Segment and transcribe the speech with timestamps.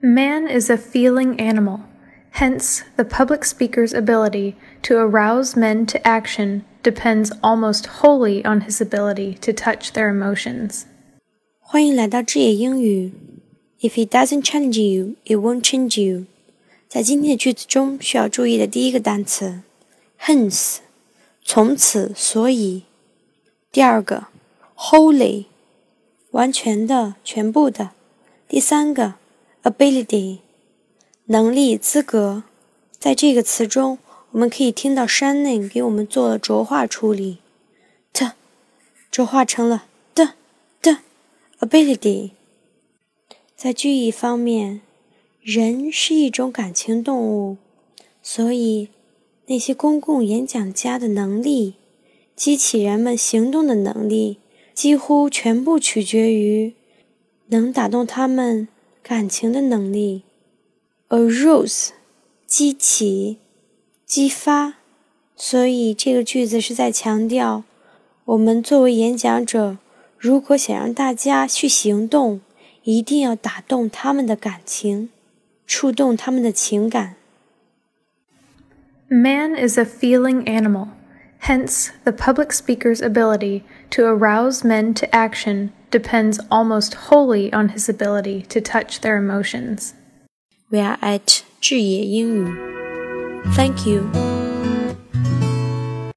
[0.00, 1.80] Man is a feeling animal.
[2.32, 8.80] Hence, the public speaker's ability to arouse men to action depends almost wholly on his
[8.80, 10.82] ability to touch their emotions.
[11.60, 13.12] 欢迎来到智野英语。
[13.80, 16.26] If it doesn't challenge you, it won't change you.
[16.88, 19.62] 在今天的句子中，需要注意的第一个单词，
[20.20, 20.78] hence，
[21.44, 22.84] 从此，所以。
[23.72, 24.26] 第二个，
[24.76, 25.46] wholly，
[26.30, 27.90] 完全的，全部的。
[28.46, 29.14] 第三个
[29.63, 30.39] ，ability。
[31.31, 32.41] 能力、资格，
[32.97, 33.99] 在这个词中，
[34.31, 37.37] 我们可以听到 Shannon 给我们做了浊化处理
[38.11, 38.31] ，t
[39.11, 40.33] 浊化成了的
[40.81, 40.97] 的
[41.59, 42.31] ability。
[43.55, 44.81] 在句意方面，
[45.43, 47.57] 人是一种感情动物，
[48.23, 48.89] 所以
[49.45, 51.75] 那些公共演讲家的能力，
[52.35, 54.39] 激起人们行动的能力，
[54.73, 56.73] 几乎全部取决于
[57.49, 58.67] 能打动他们
[59.01, 60.23] 感情的能力。
[61.09, 61.89] arouse，
[62.45, 63.39] 激起、
[64.05, 64.75] 激发，
[65.35, 67.63] 所以这个句子是在强调，
[68.25, 69.77] 我们作为演讲者，
[70.17, 72.41] 如果想让大家去行动，
[72.83, 75.09] 一定要打动他们的感情，
[75.65, 77.15] 触动他们的情感。
[79.07, 80.89] Man is a feeling animal.
[81.38, 87.88] Hence, the public speaker's ability to arouse men to action depends almost wholly on his
[87.88, 89.94] ability to touch their emotions.
[90.70, 92.74] We are at 智野英语.
[93.54, 94.27] Thank you.